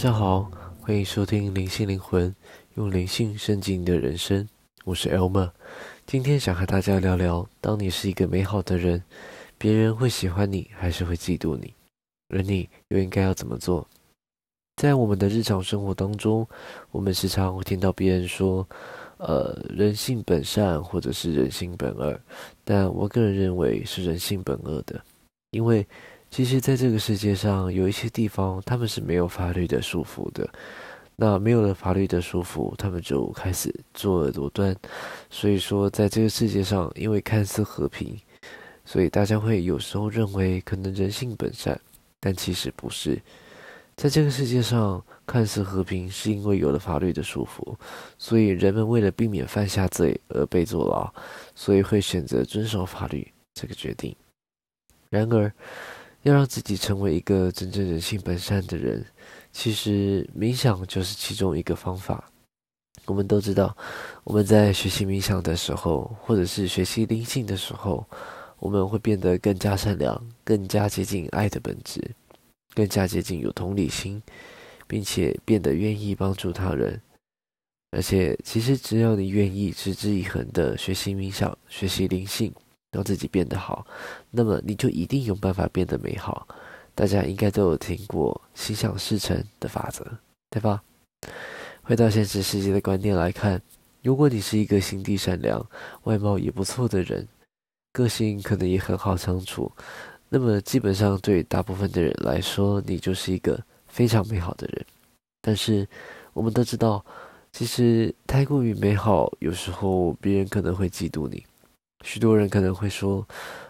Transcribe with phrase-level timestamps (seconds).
[0.00, 0.50] 大家好，
[0.80, 2.34] 欢迎收听灵性灵魂，
[2.72, 4.48] 用灵性升级你的人生。
[4.86, 5.50] 我是 Elma，
[6.06, 9.04] 今天想和大家聊聊，当你是一个美好的人，
[9.58, 11.74] 别人会喜欢你还是会嫉妒你？
[12.30, 13.86] 而你又应该要怎么做？
[14.76, 16.48] 在我们的日常生活当中，
[16.92, 18.66] 我们时常会听到别人说，
[19.18, 22.18] 呃，人性本善，或者是人性本恶。
[22.64, 24.98] 但我个人认为是人性本恶的，
[25.50, 25.86] 因为。
[26.30, 30.48] 其实，在这个世界上，有一些地方他们是没有法律的束缚的。
[31.16, 34.74] 那没有了法律的束缚，他们就开始作恶多端。
[35.28, 38.16] 所以说，在这个世界上，因为看似和平，
[38.84, 41.78] 所以大家会有时候认为可能人性本善，
[42.20, 43.20] 但其实不是。
[43.96, 47.76] 在这个世界上，看似和平，是因为有了法律的束缚，
[48.16, 51.12] 所以人们为了避免犯下罪而被坐牢，
[51.54, 54.16] 所以会选择遵守法律这个决定。
[55.10, 55.52] 然而，
[56.22, 59.04] 要让自己成为一个真正人性本善的人，
[59.52, 62.30] 其实冥想就是其中一个方法。
[63.06, 63.74] 我们都知道，
[64.24, 68.06] 我们在学习冥想的时候，或者是学习灵性的时候，
[68.58, 72.00] 我们会变得更加善良，更加接近爱的本质，
[72.74, 74.22] 更加接近有同理心，
[74.86, 77.00] 并且变得愿意帮助他人。
[77.92, 82.52] 而且，其实只要你愿意持之以恒的学习冥想、学习灵性。
[82.90, 83.86] 让自己变得好，
[84.30, 86.46] 那么你就一定有办法变得美好。
[86.94, 90.04] 大家应该都有听过“心想事成”的法则，
[90.50, 90.82] 对吧？
[91.82, 93.62] 回到现实世界的观念来看，
[94.02, 95.64] 如果你是一个心地善良、
[96.02, 97.26] 外貌也不错的人，
[97.92, 99.70] 个性可能也很好相处，
[100.28, 104.84] 那么基本上对大部分的人来说，你就是一个非常美好的人。
[105.40, 105.88] 但是
[106.32, 107.02] 我们都知道，
[107.52, 111.42] 其实太过于美好，有时候别人可能会嫉妒你。
[112.02, 113.26] 许多人可能会说，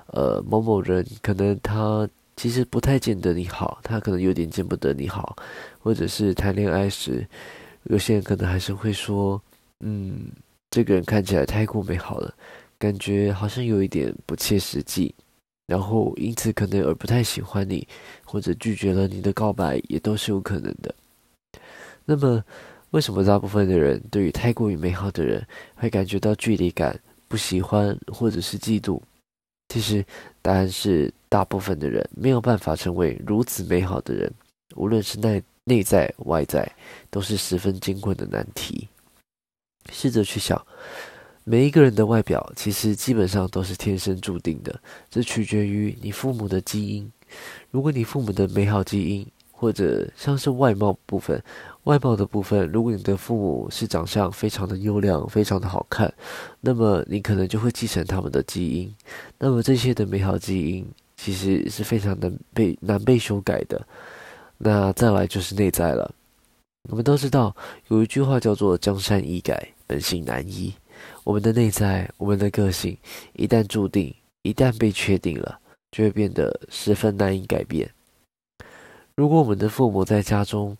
[0.07, 5.37] 呃，某某人可能他其实不太见得你好，他可能有点见不得你好，
[5.81, 7.27] 或者是谈恋爱时，
[7.85, 9.41] 有些人可能还是会说，
[9.81, 10.31] 嗯，
[10.71, 12.33] 这个人看起来太过美好了，
[12.79, 15.15] 感觉好像有一点不切实际，
[15.67, 17.87] 然后因此可能而不太喜欢你，
[18.25, 20.95] 或者拒绝了你的告白，也都是有可能的。
[22.05, 22.43] 那么，
[22.91, 26.99] 为什么大部分的人对于太过于美好的人会感觉到距离感？
[27.31, 29.01] 不喜欢或者是嫉妒，
[29.69, 30.05] 其实
[30.43, 34.29] 答案是大部分的人没有办法成为如此美好的人，
[34.75, 36.69] 无论是内内在外在，
[37.09, 38.89] 都是十分艰困的难题。
[39.93, 40.61] 试着去想，
[41.45, 47.09] 每一个人的外表其实基本上都是天生注定的，这取决于你父母的基因。
[47.71, 51.41] 如果你父母的美好基因，或者像是外貌部分。
[51.85, 56.13] 外貌的部分，如果你的父母是长相非常的优良、非常的好看，
[56.61, 58.95] 那么你可能就会继承他们的基因。
[59.39, 60.87] 那么这些的美好基因
[61.17, 63.81] 其实是非常难被难被修改的。
[64.59, 66.15] 那再来就是内在了。
[66.89, 67.55] 我们都知道
[67.89, 70.73] 有一句话叫做“江山易改，本性难移”。
[71.25, 72.97] 我们的内在，我们的个性，
[73.33, 75.59] 一旦注定，一旦被确定了，
[75.91, 77.91] 就会变得十分难以改变。
[79.15, 80.77] 如果我们的父母在家中，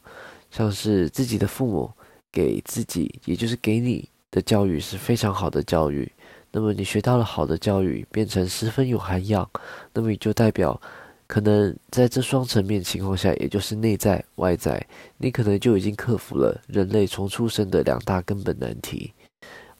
[0.51, 1.91] 像是自己的父母
[2.33, 6.11] 给自己，也就是给你的教育是非常好的教育，
[6.51, 9.49] 那么你学到了好的教育，变成十分有涵养，
[9.93, 10.81] 那么也就代表，
[11.27, 14.85] 可能在这双层面情况下，也就是内在外在，
[15.19, 19.13] 你可能就已经克服了人类从出生的两大根本难题。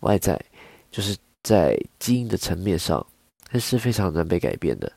[0.01, 0.41] 外在
[0.91, 3.05] 就是在基因的层面上，
[3.49, 4.91] 它是非常难被改变的。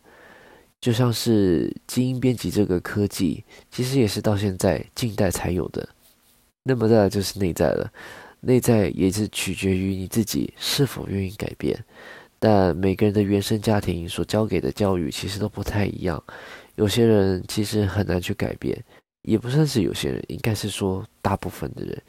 [0.83, 5.87] 就像是基因编辑这个科技，其实也是到现在近代才有的。
[6.61, 7.89] 那么再就是内在了，
[8.41, 11.81] 内在也是取决于你自己是否愿意改变。
[12.37, 16.21] 但每个人的原生家庭所教给的教育其实都不太一样，
[16.75, 18.77] 有些人其实很难去改变，
[19.21, 22.01] 也不算是有些人，应该是说大部分的人，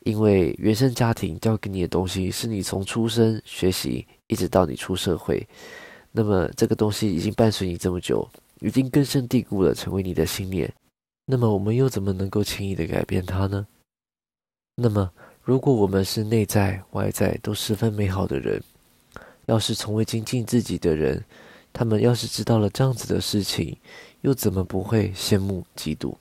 [0.00, 5.46] 因为原生家庭教给你的东西是你从出生学习一直到你出社会。
[6.16, 8.28] 那么这个东西已经伴随你这么久，
[8.60, 10.72] 已经根深蒂固了，成为你的信念。
[11.26, 13.66] 那么我们又怎么能够轻易的改变它呢？
[14.76, 15.10] 那么
[15.42, 18.62] 如果我们是内在外在都十分美好的人，
[19.46, 21.24] 要是从未精进自己的人，
[21.72, 23.76] 他们要是知道了这样子的事情，
[24.20, 26.14] 又怎么不会羡慕嫉妒？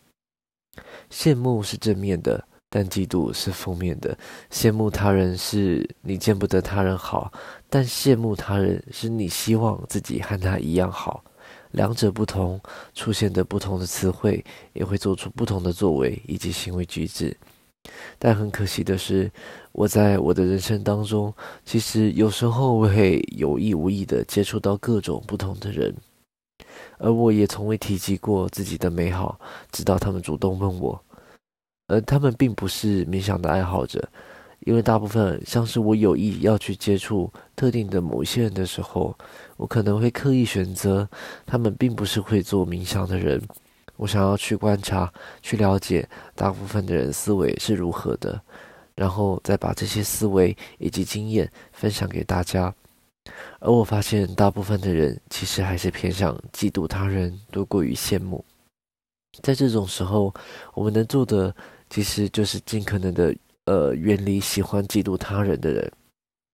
[1.11, 2.43] 羡慕是正面的。
[2.75, 4.17] 但嫉妒是负面的，
[4.49, 7.31] 羡慕他人是你见不得他人好，
[7.69, 11.23] 但羡慕他人是你希望自己和他一样好。
[11.69, 12.59] 两者不同，
[12.95, 14.43] 出现的不同的词汇，
[14.73, 17.37] 也会做出不同的作为以及行为举止。
[18.17, 19.31] 但很可惜的是，
[19.71, 21.31] 我在我的人生当中，
[21.63, 25.95] 其实有时候会有意无意的接触到各种不同的人，
[26.97, 29.39] 而我也从未提及过自己的美好，
[29.71, 31.02] 直到他们主动问我。
[31.93, 34.03] 而他们并不是冥想的爱好者，
[34.61, 39.15] 因为大部分像是我有意要去接触特定的某一些人的时候，
[39.57, 41.07] 我可能会刻意选择
[41.45, 43.39] 他们并不是会做冥想的人。
[43.95, 45.13] 我想要去观察、
[45.43, 48.41] 去了解大部分的人思维是如何的，
[48.95, 52.73] 然后再把这些思维以及经验分享给大家。
[53.59, 58.43] 而我发现，大部分的人其实还是偏向嫉妒他人多过于羡慕。
[59.41, 60.33] 在这种时候，
[60.73, 61.55] 我们能做的
[61.93, 63.35] 其实就是尽可能的
[63.65, 65.91] 呃远离喜欢嫉妒他人的人，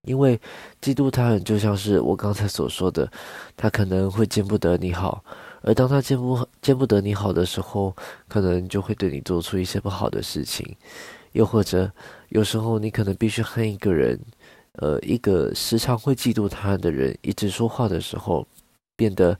[0.06, 0.38] 因为
[0.82, 3.10] 嫉妒他人就像是我刚才所说的，
[3.56, 5.24] 他可能会见不得你好。
[5.62, 7.96] 而当他见不见不得你好的时候，
[8.28, 10.76] 可能就会对你做出一些不好的事情，
[11.32, 11.90] 又或者
[12.28, 14.20] 有时候你可能必须和一个人，
[14.72, 18.46] 呃，一个时常会嫉妒他人的人一直说话的时候，
[18.94, 19.38] 变得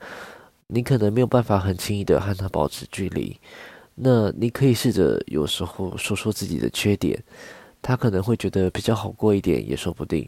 [0.67, 3.38] 你可能没有办法很轻易的和他保持距离。
[4.02, 7.23] 那你可以试着有时候说说自己的缺点，
[7.82, 10.26] 他可能会觉得比较好过一点，也说不定。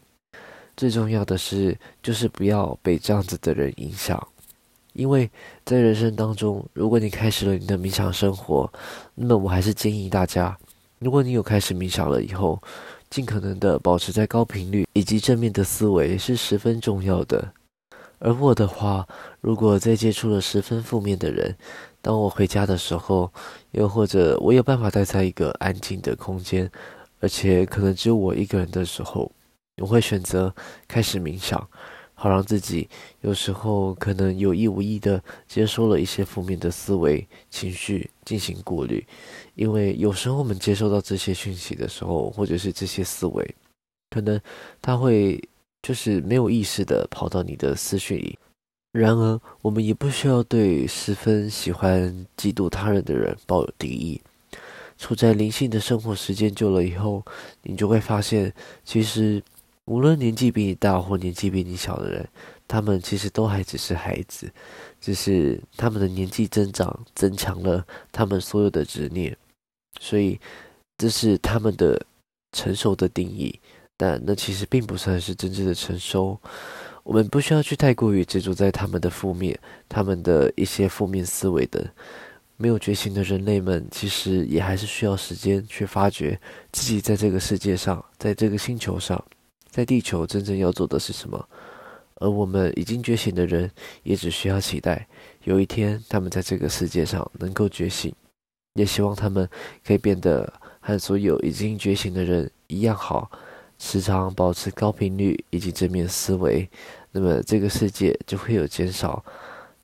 [0.77, 4.27] 最重要的是，就是不要被这样子的人影响。
[4.93, 5.27] 因为
[5.65, 8.71] 在人生当中，如果你开始了你的冥想生活，
[9.15, 10.55] 那么我还是建议大家，
[10.99, 12.61] 如果你有开始冥想了以后，
[13.09, 17.51] 尽可能的保持在高频率以及正面的思维是十分重要的。
[18.23, 19.05] 而我的话，
[19.41, 21.57] 如果在接触了十分负面的人，
[22.01, 23.29] 当我回家的时候，
[23.71, 26.71] 又或者我有办法待在一个安静的空间，
[27.19, 29.29] 而且可能只有我一个人的时候，
[29.81, 30.55] 我会选择
[30.87, 31.69] 开始冥想。
[32.15, 32.87] 好让自己
[33.19, 39.05] 有时候可能有意无意的接收了一些负面的思维情绪进行过滤，
[39.55, 43.55] 因为有时候我们接收到这些讯息的时候，或者是这些思维，
[44.11, 44.39] 可能
[44.81, 45.41] 他会
[45.83, 48.39] 就是没有意识的跑到你的思绪里。
[48.93, 54.19] 然而，我们也不需要对十分喜欢嫉妒他人的人抱有敌意。
[54.97, 57.23] 处在灵性的生活时间久了以后，
[57.61, 58.51] 你就会发现，
[58.83, 59.43] 其实。
[59.85, 62.25] 无论年纪比你大或年纪比你小的人，
[62.69, 64.49] 他们其实都还只是孩子，
[65.01, 69.35] 只是他们的年纪增长增强了他们所有的执念，
[69.99, 70.39] 所以
[70.97, 72.01] 这是他们的
[72.53, 73.59] 成熟的定义。
[74.03, 76.37] 但那其实并不算是真正的成熟。
[77.03, 79.57] 我们不需要去太过于执着在他们的负面、
[79.87, 81.89] 他们的一些负面思维的。
[82.57, 86.37] 没有觉醒的人类们，其实也还是需要时间去发掘
[86.73, 89.23] 自己在这个世界上，在这个星球上。
[89.69, 91.47] 在地球真正要做的是什么？
[92.15, 93.71] 而我们已经觉醒的人，
[94.03, 95.07] 也只需要期待
[95.45, 98.13] 有一天他们在这个世界上能够觉醒，
[98.73, 99.49] 也希望他们
[99.85, 100.51] 可以变得
[100.81, 103.31] 和所有已经觉醒的人一样好，
[103.79, 106.69] 时常保持高频率以及正面思维。
[107.11, 109.23] 那么这个世界就会有减少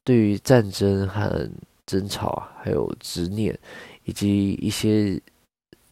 [0.04, 1.48] 对于战争和
[1.86, 3.58] 争吵，还有执念
[4.04, 5.22] 以及一些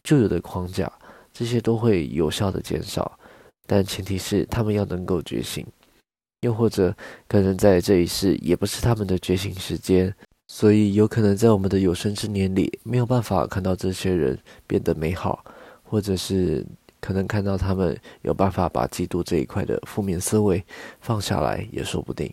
[0.02, 0.90] 旧有的框架，
[1.32, 3.18] 这些都会有效的减少。
[3.66, 5.66] 但前提是他们要能够觉醒，
[6.40, 6.96] 又或者
[7.28, 10.12] 可能在这一世也不是他们的觉醒时间，
[10.48, 15.44] 所以有可能在我们的有生之年里没有办法看到这些人变得美好，
[15.82, 16.64] 或者是
[17.00, 20.64] 可能看到他们有办法把嫉妒这一块的负面思维
[21.00, 22.32] 放下来也说不定。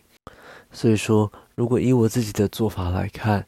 [0.72, 3.46] 所以说，如果以我自己的做法来看。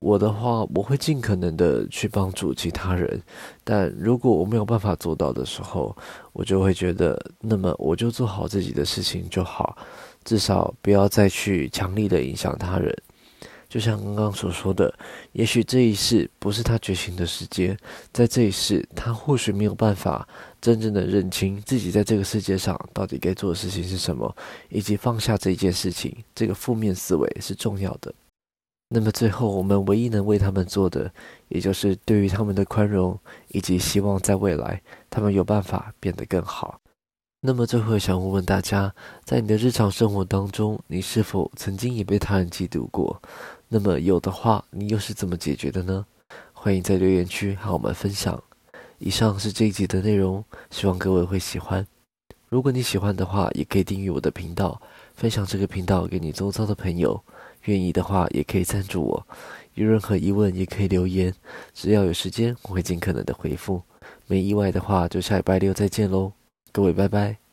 [0.00, 3.20] 我的话，我会尽可能的去帮助其他人，
[3.62, 5.94] 但如果我没有办法做到的时候，
[6.32, 9.76] 我就会觉得，那么我就做好自己的事情就好，
[10.24, 12.96] 至少不要再去强力的影响他人。
[13.70, 14.92] 就像刚刚所说的，
[15.30, 17.78] 也许这一世不是他觉醒的时间，
[18.12, 20.28] 在这一世，他或许没有办法
[20.60, 24.36] 真正的认清自己在这个世界上到底该做的事情是什么，
[24.70, 28.12] 以及放下这一件事情，这个负面思维是重要的。
[28.92, 31.08] 那么最后，我们唯一能为他们做的，
[31.46, 33.16] 也就是对于他们的宽容，
[33.52, 36.80] 以及希望在未来他们有办法变得更好。
[37.42, 38.92] 那么最后，想问问大家，
[39.24, 43.22] 在你的日常生活当中，你是否曾经也被他人嫉妒过？
[43.72, 46.04] 那么有的话，你又是怎么解决的呢？
[46.52, 48.42] 欢迎在留言区和我们分享。
[48.98, 51.86] 以上是这一集的内容，希望各位会喜欢。
[52.48, 54.82] 如果你喜欢的话，也可以订阅我的频道，
[55.14, 57.22] 分享这个频道给你周遭的朋友。
[57.66, 59.24] 愿意的话，也可以赞助我。
[59.74, 61.32] 有任何疑问，也可以留言。
[61.72, 63.80] 只要有时间，我会尽可能的回复。
[64.26, 66.32] 没意外的话，就下礼拜六再见喽。
[66.72, 67.49] 各位，拜拜。